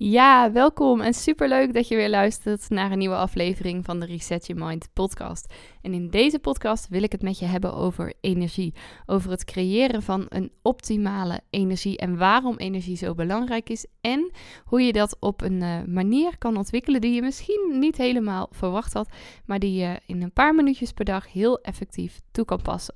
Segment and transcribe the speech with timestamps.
[0.00, 4.46] Ja, welkom en superleuk dat je weer luistert naar een nieuwe aflevering van de Reset
[4.46, 5.54] Your Mind podcast.
[5.82, 8.74] En in deze podcast wil ik het met je hebben over energie,
[9.06, 14.30] over het creëren van een optimale energie en waarom energie zo belangrijk is en
[14.64, 18.92] hoe je dat op een uh, manier kan ontwikkelen die je misschien niet helemaal verwacht
[18.92, 19.08] had,
[19.44, 22.94] maar die je in een paar minuutjes per dag heel effectief toe kan passen.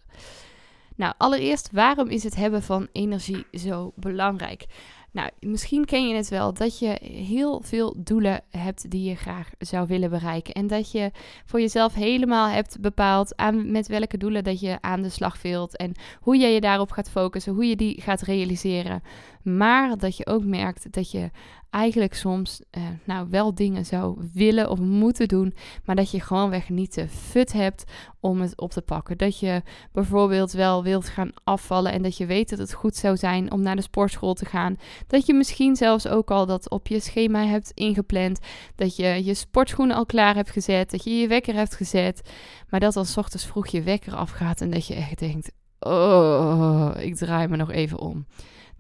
[0.97, 4.67] Nou, allereerst, waarom is het hebben van energie zo belangrijk?
[5.13, 9.51] Nou, misschien ken je het wel dat je heel veel doelen hebt die je graag
[9.59, 10.55] zou willen bereiken.
[10.55, 11.11] En dat je
[11.45, 15.77] voor jezelf helemaal hebt bepaald aan met welke doelen dat je aan de slag wilt.
[15.77, 19.03] En hoe jij je daarop gaat focussen, hoe je die gaat realiseren.
[19.43, 21.31] Maar dat je ook merkt dat je
[21.73, 25.55] eigenlijk soms uh, nou wel dingen zou willen of moeten doen,
[25.85, 27.85] maar dat je gewoonweg niet de fut hebt
[28.21, 29.19] om het op te pakken.
[29.19, 33.17] Dat je bijvoorbeeld wel wilt gaan afvallen en dat je weet dat het goed zou
[33.17, 34.77] zijn om naar de sportschool te gaan.
[35.07, 38.39] Dat je misschien zelfs ook al dat op je schema hebt ingepland,
[38.75, 42.31] dat je je sportschoenen al klaar hebt gezet, dat je je wekker hebt gezet,
[42.69, 46.91] maar dat dan s ochtends vroeg je wekker afgaat en dat je echt denkt, oh,
[46.99, 48.27] ik draai me nog even om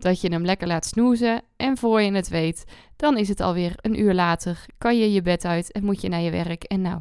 [0.02, 2.64] dat je hem lekker laat snoezen en voor je het weet,
[2.96, 6.08] dan is het alweer een uur later, kan je je bed uit en moet je
[6.08, 6.64] naar je werk.
[6.64, 7.00] En nou,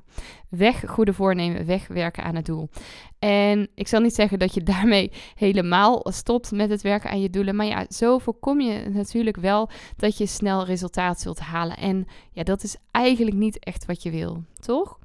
[0.49, 2.69] weg goede voornemen, wegwerken aan het doel.
[3.19, 7.29] En ik zal niet zeggen dat je daarmee helemaal stopt met het werken aan je
[7.29, 11.77] doelen, maar ja, zo voorkom je natuurlijk wel dat je snel resultaat zult halen.
[11.77, 14.99] En ja, dat is eigenlijk niet echt wat je wil, toch?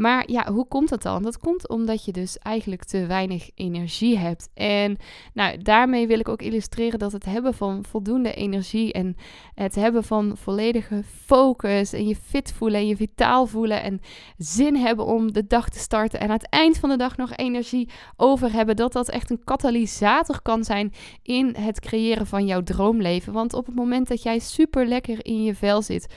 [0.00, 1.22] Maar ja, hoe komt dat dan?
[1.22, 4.48] Dat komt omdat je dus eigenlijk te weinig energie hebt.
[4.54, 4.96] En
[5.34, 9.16] nou, daarmee wil ik ook illustreren dat het hebben van voldoende energie en
[9.54, 14.00] het hebben van volledige focus en je fit voelen en je vitaal voelen en
[14.36, 17.36] zin hebben om de dag te starten en aan het eind van de dag nog
[17.36, 22.62] energie over hebben, dat dat echt een katalysator kan zijn in het creëren van jouw
[22.62, 23.32] droomleven.
[23.32, 26.14] Want op het moment dat jij super lekker in je vel zit,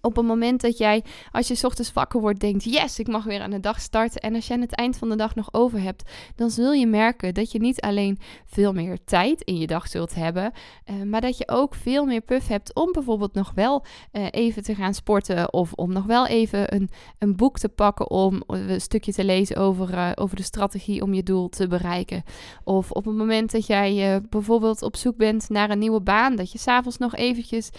[0.00, 3.40] op het moment dat jij, als je ochtends wakker wordt, denkt: Yes, ik mag weer
[3.40, 4.20] aan de dag starten.
[4.20, 6.86] En als je aan het eind van de dag nog over hebt, dan zul je
[6.86, 10.52] merken dat je niet alleen veel meer tijd in je dag zult hebben,
[10.90, 14.62] uh, maar dat je ook veel meer puff hebt om bijvoorbeeld nog wel uh, even
[14.62, 15.52] te gaan sporten.
[15.52, 19.56] Of om nog wel even een, een boek te pakken om een stukje te lezen
[19.56, 22.22] over, over de strategie om je doel te bereiken.
[22.64, 26.52] Of op het moment dat jij bijvoorbeeld op zoek bent naar een nieuwe baan, dat
[26.52, 27.70] je s'avonds nog eventjes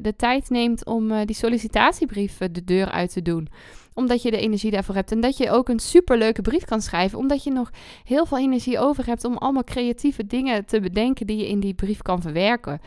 [0.00, 3.48] de tijd neemt om die sollicitatiebrief de deur uit te doen
[3.98, 5.12] omdat je de energie daarvoor hebt.
[5.12, 7.18] En dat je ook een superleuke brief kan schrijven.
[7.18, 7.70] Omdat je nog
[8.04, 11.74] heel veel energie over hebt om allemaal creatieve dingen te bedenken die je in die
[11.74, 12.80] brief kan verwerken.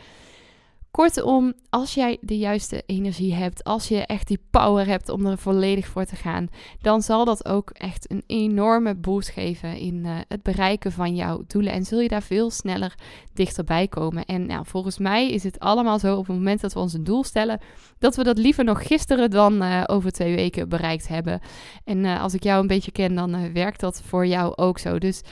[0.92, 5.38] Kortom, als jij de juiste energie hebt, als je echt die power hebt om er
[5.38, 6.48] volledig voor te gaan,
[6.80, 11.42] dan zal dat ook echt een enorme boost geven in uh, het bereiken van jouw
[11.46, 11.72] doelen.
[11.72, 12.94] En zul je daar veel sneller
[13.32, 14.24] dichterbij komen.
[14.24, 17.04] En nou, volgens mij is het allemaal zo op het moment dat we ons een
[17.04, 17.60] doel stellen,
[17.98, 21.40] dat we dat liever nog gisteren dan uh, over twee weken bereikt hebben.
[21.84, 24.98] En uh, als ik jou een beetje ken, dan werkt dat voor jou ook zo.
[24.98, 25.22] Dus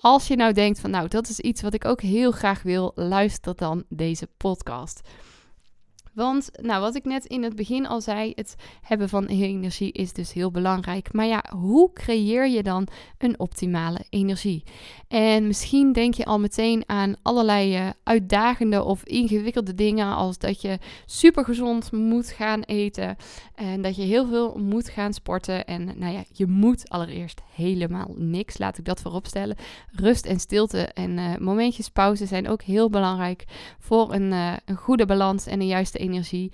[0.00, 2.92] als je nou denkt van nou, dat is iets wat ik ook heel graag wil,
[2.94, 5.00] luister dan deze podcast.
[6.18, 10.12] Want, nou, wat ik net in het begin al zei, het hebben van energie is
[10.12, 11.12] dus heel belangrijk.
[11.12, 12.88] Maar ja, hoe creëer je dan
[13.18, 14.64] een optimale energie?
[15.08, 20.60] En misschien denk je al meteen aan allerlei uh, uitdagende of ingewikkelde dingen, als dat
[20.60, 23.16] je super gezond moet gaan eten
[23.54, 25.64] en dat je heel veel moet gaan sporten.
[25.64, 29.56] En nou ja, je moet allereerst helemaal niks, laat ik dat vooropstellen.
[29.92, 33.44] Rust en stilte en uh, momentjes pauze zijn ook heel belangrijk
[33.78, 36.52] voor een, uh, een goede balans en een juiste energie.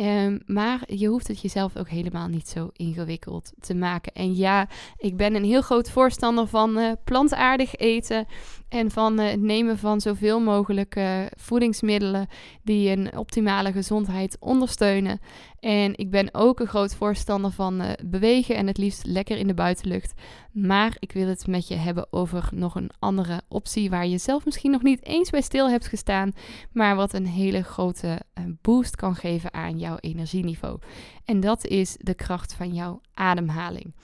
[0.00, 4.12] Um, maar je hoeft het jezelf ook helemaal niet zo ingewikkeld te maken.
[4.12, 8.26] En ja, ik ben een heel groot voorstander van uh, plantaardig eten.
[8.68, 12.26] En van uh, het nemen van zoveel mogelijk uh, voedingsmiddelen
[12.62, 15.20] die een optimale gezondheid ondersteunen.
[15.60, 19.46] En ik ben ook een groot voorstander van uh, bewegen en het liefst lekker in
[19.46, 20.12] de buitenlucht.
[20.52, 24.44] Maar ik wil het met je hebben over nog een andere optie waar je zelf
[24.44, 26.32] misschien nog niet eens bij stil hebt gestaan,
[26.72, 28.20] maar wat een hele grote
[28.62, 30.78] boost kan geven aan jouw energieniveau.
[31.24, 33.94] En dat is de kracht van jouw ademhaling.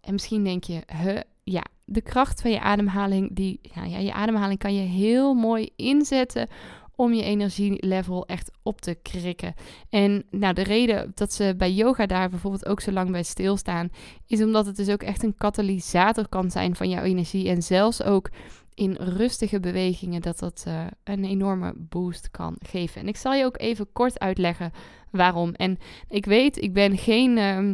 [0.00, 4.58] En misschien denk je, huh, ja, de kracht van je ademhaling, die, ja, je ademhaling
[4.58, 6.48] kan je heel mooi inzetten
[6.96, 9.54] om je energielevel echt op te krikken.
[9.90, 13.90] En nou, de reden dat ze bij yoga daar bijvoorbeeld ook zo lang bij stilstaan,
[14.26, 17.48] is omdat het dus ook echt een katalysator kan zijn van jouw energie.
[17.48, 18.30] En zelfs ook
[18.74, 23.00] in rustige bewegingen dat dat uh, een enorme boost kan geven.
[23.00, 24.72] En ik zal je ook even kort uitleggen
[25.10, 25.52] waarom.
[25.52, 25.78] En
[26.08, 27.36] ik weet, ik ben geen.
[27.36, 27.72] Uh,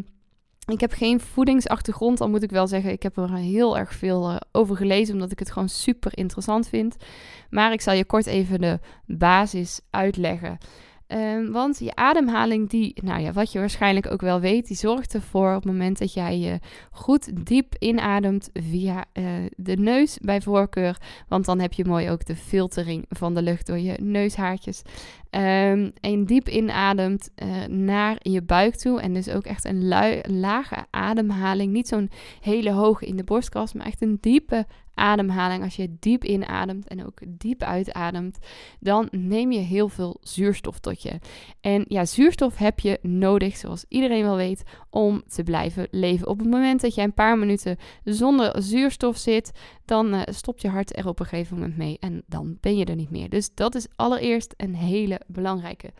[0.71, 2.93] ik heb geen voedingsachtergrond, al moet ik wel zeggen.
[2.93, 6.69] Ik heb er heel erg veel uh, over gelezen, omdat ik het gewoon super interessant
[6.69, 6.97] vind.
[7.51, 10.59] Maar ik zal je kort even de basis uitleggen.
[11.13, 15.15] Um, want je ademhaling, die, nou ja, wat je waarschijnlijk ook wel weet, die zorgt
[15.15, 16.59] ervoor op het moment dat jij je
[16.91, 19.25] goed diep inademt via uh,
[19.57, 20.97] de neus bij voorkeur.
[21.29, 24.83] Want dan heb je mooi ook de filtering van de lucht door je neushaartjes.
[25.31, 29.01] Um, en diep inademt uh, naar je buik toe.
[29.01, 29.89] En dus ook echt een
[30.27, 31.73] lage ademhaling.
[31.73, 32.11] Niet zo'n
[32.41, 34.67] hele hoge in de borstkas, maar echt een diepe
[35.01, 38.39] ademhaling, als je diep inademt en ook diep uitademt,
[38.81, 41.19] dan neem je heel veel zuurstof tot je.
[41.61, 46.29] En ja, zuurstof heb je nodig, zoals iedereen wel weet, om te blijven leven.
[46.29, 49.53] Op het moment dat jij een paar minuten zonder zuurstof zit,
[49.85, 52.85] dan uh, stopt je hart er op een gegeven moment mee en dan ben je
[52.85, 53.29] er niet meer.
[53.29, 55.93] Dus dat is allereerst een hele belangrijke.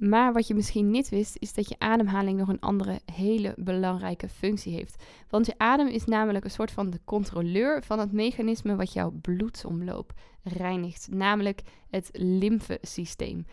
[0.00, 4.28] Maar wat je misschien niet wist, is dat je ademhaling nog een andere hele belangrijke
[4.28, 5.02] functie heeft.
[5.28, 9.10] Want je adem is namelijk een soort van de controleur van het mechanisme wat jouw
[9.10, 10.12] bloedsomloop
[10.42, 13.46] reinigt, namelijk het lymfesysteem.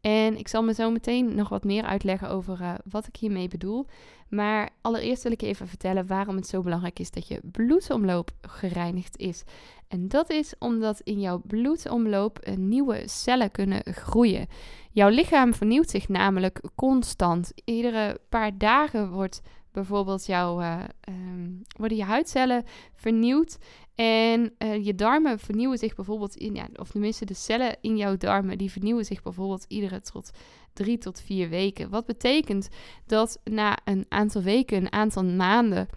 [0.00, 3.48] En ik zal me zo meteen nog wat meer uitleggen over uh, wat ik hiermee
[3.48, 3.86] bedoel.
[4.28, 9.16] Maar allereerst wil ik even vertellen waarom het zo belangrijk is dat je bloedsomloop gereinigd
[9.16, 9.44] is.
[9.88, 14.46] En dat is omdat in jouw bloedsomloop uh, nieuwe cellen kunnen groeien.
[14.92, 17.52] Jouw lichaam vernieuwt zich namelijk constant.
[17.64, 19.40] Iedere paar dagen wordt
[19.78, 22.64] bijvoorbeeld jouw, uh, um, worden je huidcellen
[22.94, 23.58] vernieuwd.
[23.94, 28.16] En uh, je darmen vernieuwen zich bijvoorbeeld in, ja, of tenminste de cellen in jouw
[28.16, 30.30] darmen, die vernieuwen zich bijvoorbeeld iedere tot
[30.72, 31.90] drie tot vier weken.
[31.90, 32.68] Wat betekent
[33.06, 35.88] dat na een aantal weken, een aantal maanden,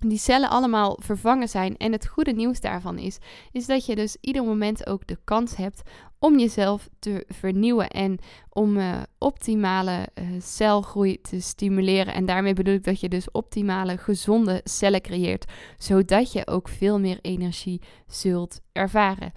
[0.00, 1.76] die cellen allemaal vervangen zijn.
[1.76, 3.18] En het goede nieuws daarvan is,
[3.52, 5.82] is dat je dus ieder moment ook de kans hebt
[6.24, 8.18] om jezelf te vernieuwen en
[8.50, 12.14] om uh, optimale uh, celgroei te stimuleren.
[12.14, 17.00] En daarmee bedoel ik dat je dus optimale, gezonde cellen creëert, zodat je ook veel
[17.00, 19.32] meer energie zult ervaren.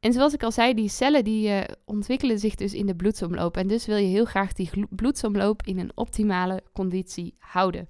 [0.00, 3.56] En zoals ik al zei, die cellen die uh, ontwikkelen zich dus in de bloedsomloop.
[3.56, 7.88] En dus wil je heel graag die bloedsomloop in een optimale conditie houden.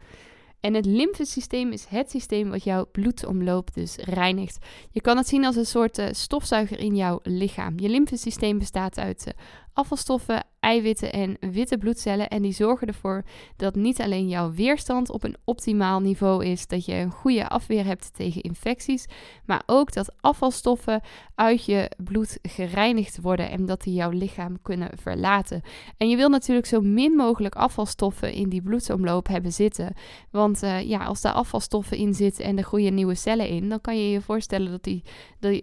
[0.60, 4.66] En het lymfesysteem is het systeem wat jouw bloedomloop dus reinigt.
[4.90, 7.72] Je kan het zien als een soort uh, stofzuiger in jouw lichaam.
[7.76, 9.32] Je lymfesysteem bestaat uit uh,
[9.78, 12.28] afvalstoffen, eiwitten en witte bloedcellen.
[12.28, 13.22] En die zorgen ervoor
[13.56, 17.84] dat niet alleen jouw weerstand op een optimaal niveau is, dat je een goede afweer
[17.84, 19.06] hebt tegen infecties,
[19.44, 21.00] maar ook dat afvalstoffen
[21.34, 25.62] uit je bloed gereinigd worden en dat die jouw lichaam kunnen verlaten.
[25.96, 29.94] En je wil natuurlijk zo min mogelijk afvalstoffen in die bloedsomloop hebben zitten.
[30.30, 33.80] Want uh, ja, als daar afvalstoffen in zitten en er groeien nieuwe cellen in, dan
[33.80, 35.02] kan je je voorstellen dat die,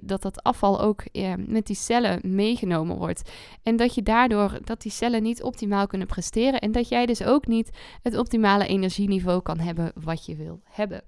[0.04, 3.32] dat, dat afval ook uh, met die cellen meegenomen wordt.
[3.64, 7.24] En dat je daardoor dat die cellen niet optimaal kunnen presteren en dat jij dus
[7.24, 7.70] ook niet
[8.02, 11.04] het optimale energieniveau kan hebben wat je wil hebben.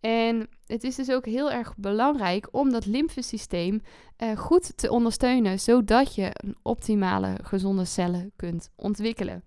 [0.00, 3.82] En het is dus ook heel erg belangrijk om dat lymfesysteem
[4.18, 9.44] uh, goed te ondersteunen, zodat je een optimale gezonde cellen kunt ontwikkelen.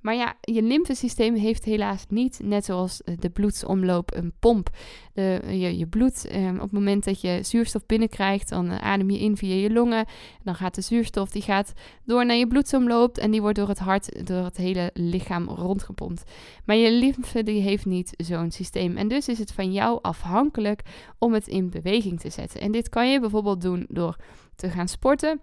[0.00, 4.70] Maar ja, je lymfesysteem heeft helaas niet, net zoals eh, de bloedsomloop, een pomp.
[5.12, 9.10] De, je, je bloed, eh, op het moment dat je zuurstof binnenkrijgt, dan eh, adem
[9.10, 10.06] je in via je longen.
[10.42, 11.72] Dan gaat de zuurstof die gaat
[12.04, 16.30] door naar je bloedsomloop en die wordt door het hart, door het hele lichaam rondgepompt.
[16.64, 18.96] Maar je lymfe die heeft niet zo'n systeem.
[18.96, 20.82] En dus is het van jou afhankelijk
[21.18, 22.60] om het in beweging te zetten.
[22.60, 24.16] En dit kan je bijvoorbeeld doen door
[24.56, 25.40] te gaan sporten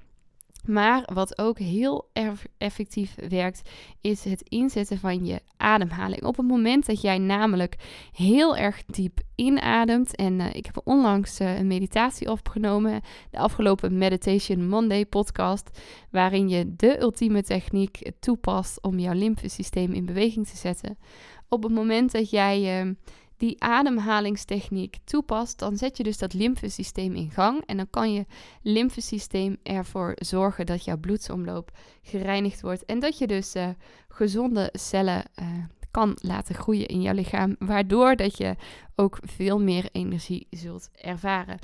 [0.68, 2.10] maar wat ook heel
[2.58, 3.70] effectief werkt,
[4.02, 6.24] is het inzetten van je ademhaling.
[6.24, 7.76] Op het moment dat jij namelijk
[8.12, 10.16] heel erg diep inademt.
[10.16, 15.80] En uh, ik heb onlangs uh, een meditatie opgenomen, de afgelopen Meditation Monday podcast,
[16.12, 20.98] waarin je de ultieme techniek toepast om jouw lymfesysteem in beweging te zetten.
[21.50, 22.92] Op het moment dat jij uh,
[23.38, 27.64] die ademhalingstechniek toepast, dan zet je dus dat lymfesysteem in gang.
[27.66, 28.26] En dan kan je
[28.62, 32.86] lymfesysteem ervoor zorgen dat jouw bloedsomloop gereinigd wordt.
[32.86, 33.70] En dat je dus uh,
[34.08, 35.48] gezonde cellen uh,
[35.92, 37.56] kan laten groeien in jouw lichaam.
[37.60, 38.56] Waardoor dat je
[38.96, 41.60] ook veel meer energie zult ervaren.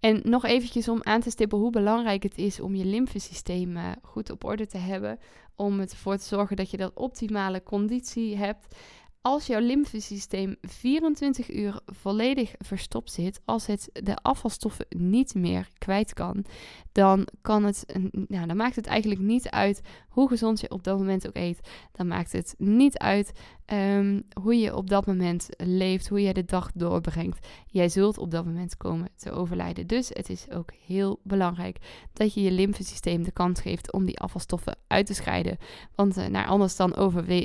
[0.00, 3.90] En nog eventjes om aan te stippen hoe belangrijk het is om je lymfesysteem uh,
[4.02, 5.18] goed op orde te hebben.
[5.56, 8.76] Om ervoor te zorgen dat je dat optimale conditie hebt.
[9.22, 16.12] Als jouw lymfesysteem 24 uur volledig verstopt zit, als het de afvalstoffen niet meer kwijt
[16.14, 16.44] kan,
[16.92, 20.98] dan kan het, nou, dan maakt het eigenlijk niet uit hoe gezond je op dat
[20.98, 21.68] moment ook eet.
[21.92, 23.32] Dan maakt het niet uit
[23.72, 27.46] um, hoe je op dat moment leeft, hoe je de dag doorbrengt.
[27.66, 29.86] Jij zult op dat moment komen te overlijden.
[29.86, 31.78] Dus het is ook heel belangrijk
[32.12, 35.58] dat je je lymfesysteem de kans geeft om die afvalstoffen uit te scheiden.
[35.94, 36.96] Want uh, nou, anders dan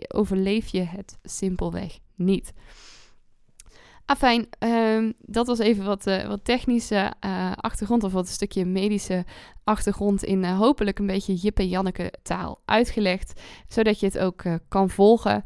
[0.08, 2.54] overleef je het simpelweg niet.
[4.06, 8.66] Afijn, uh, dat was even wat, uh, wat technische uh, achtergrond of wat een stukje
[8.66, 9.26] medische
[9.64, 14.90] achtergrond in hopelijk een beetje Jip en Janneke taal uitgelegd, zodat je het ook kan
[14.90, 15.44] volgen.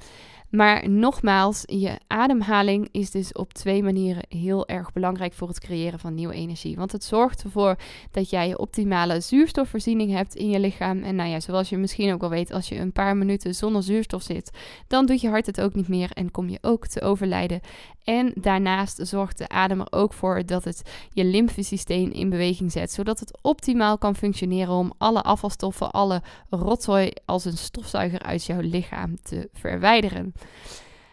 [0.49, 5.99] Maar nogmaals, je ademhaling is dus op twee manieren heel erg belangrijk voor het creëren
[5.99, 6.75] van nieuwe energie.
[6.75, 7.75] Want het zorgt ervoor
[8.11, 11.03] dat jij je optimale zuurstofvoorziening hebt in je lichaam.
[11.03, 13.83] En nou ja, zoals je misschien ook al weet, als je een paar minuten zonder
[13.83, 17.01] zuurstof zit, dan doet je hart het ook niet meer en kom je ook te
[17.01, 17.61] overlijden.
[18.03, 22.91] En daarnaast zorgt de adem er ook voor dat het je lymfesysteem in beweging zet,
[22.91, 28.59] zodat het optimaal kan functioneren om alle afvalstoffen, alle rotzooi als een stofzuiger uit jouw
[28.59, 30.33] lichaam te verwijderen.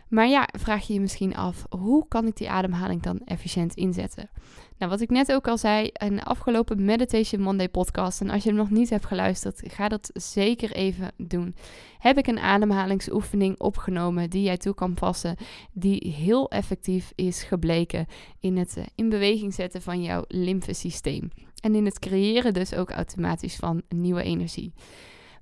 [0.09, 4.31] Maar ja, vraag je je misschien af, hoe kan ik die ademhaling dan efficiënt inzetten?
[4.78, 8.21] Nou, wat ik net ook al zei, een afgelopen Meditation Monday podcast.
[8.21, 11.54] En als je hem nog niet hebt geluisterd, ga dat zeker even doen.
[11.99, 15.37] Heb ik een ademhalingsoefening opgenomen die jij toe kan passen,
[15.73, 18.07] die heel effectief is gebleken
[18.40, 21.31] in het eh, in beweging zetten van jouw lymfesysteem.
[21.61, 24.73] En in het creëren dus ook automatisch van nieuwe energie.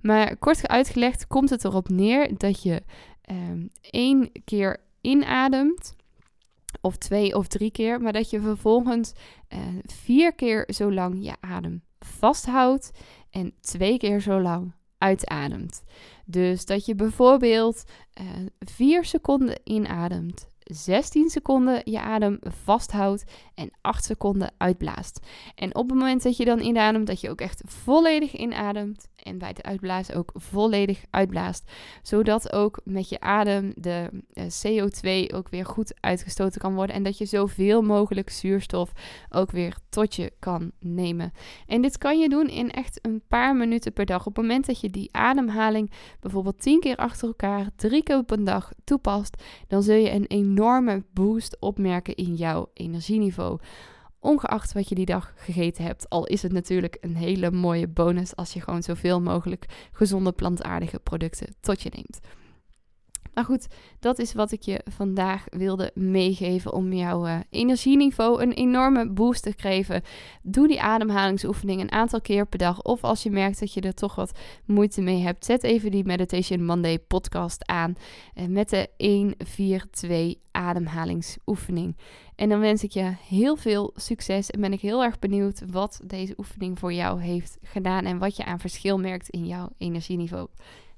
[0.00, 2.82] Maar kort uitgelegd komt het erop neer dat je
[3.32, 5.94] um, één keer inademt,
[6.80, 9.12] of twee of drie keer, maar dat je vervolgens
[9.48, 12.90] uh, vier keer zo lang je adem vasthoudt
[13.30, 15.82] en twee keer zo lang uitademt.
[16.24, 17.84] Dus dat je bijvoorbeeld
[18.20, 18.26] uh,
[18.58, 23.24] vier seconden inademt, 16 seconden je adem vasthoudt
[23.54, 25.26] en 8 seconden uitblaast.
[25.54, 29.38] En op het moment dat je dan inademt, dat je ook echt volledig inademt en
[29.38, 31.70] bij het uitblazen ook volledig uitblaast.
[32.02, 36.96] Zodat ook met je adem de eh, CO2 ook weer goed uitgestoten kan worden.
[36.96, 38.92] En dat je zoveel mogelijk zuurstof
[39.30, 41.32] ook weer tot je kan nemen.
[41.66, 44.26] En dit kan je doen in echt een paar minuten per dag.
[44.26, 48.30] Op het moment dat je die ademhaling bijvoorbeeld 10 keer achter elkaar, drie keer op
[48.30, 53.58] een dag toepast, dan zul je een enorme boost opmerken in jouw energieniveau
[54.22, 56.08] ongeacht wat je die dag gegeten hebt.
[56.08, 60.98] Al is het natuurlijk een hele mooie bonus als je gewoon zoveel mogelijk gezonde plantaardige
[60.98, 62.20] producten tot je neemt.
[63.34, 63.66] Maar goed,
[63.98, 69.42] dat is wat ik je vandaag wilde meegeven om jouw uh, energieniveau een enorme boost
[69.42, 70.02] te geven.
[70.42, 72.82] Doe die ademhalingsoefening een aantal keer per dag.
[72.82, 76.04] Of als je merkt dat je er toch wat moeite mee hebt, zet even die
[76.04, 77.94] Meditation Monday podcast aan
[78.34, 78.88] uh, met de
[80.36, 81.96] 1-4-2 ademhalingsoefening.
[82.42, 86.00] En dan wens ik je heel veel succes en ben ik heel erg benieuwd wat
[86.04, 90.48] deze oefening voor jou heeft gedaan en wat je aan verschil merkt in jouw energieniveau.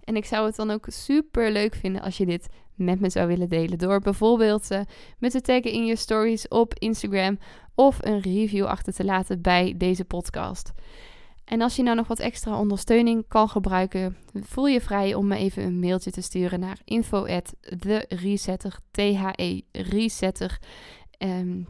[0.04, 3.26] En ik zou het dan ook super leuk vinden als je dit met me zou
[3.26, 3.78] willen delen.
[3.78, 4.80] Door bijvoorbeeld uh,
[5.18, 7.38] me te taggen in je stories op Instagram
[7.74, 10.72] of een review achter te laten bij deze podcast.
[11.44, 15.36] En als je nou nog wat extra ondersteuning kan gebruiken, voel je vrij om me
[15.36, 18.06] even een mailtje te sturen naar info at the
[19.72, 20.58] resetter.
[21.24, 21.66] Um,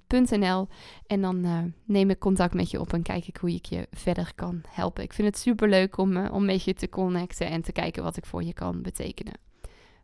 [1.06, 3.86] en dan uh, neem ik contact met je op en kijk ik hoe ik je
[3.90, 5.02] verder kan helpen.
[5.02, 8.02] Ik vind het super leuk om, uh, om met je te connecten en te kijken
[8.02, 9.38] wat ik voor je kan betekenen.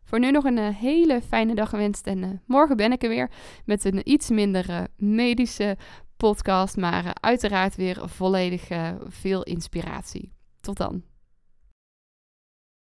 [0.03, 2.07] Voor nu nog een uh, hele fijne dag gewenst.
[2.07, 3.31] En morgen ben ik er weer
[3.65, 5.77] met een iets minder medische
[6.17, 6.77] podcast.
[6.77, 8.67] Maar uiteraard weer volledig
[9.07, 10.31] veel inspiratie.
[10.61, 11.10] Tot dan.